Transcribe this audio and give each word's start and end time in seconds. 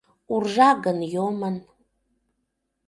Уржа 0.33 0.69
гын 0.85 0.97
йомын. 1.13 1.55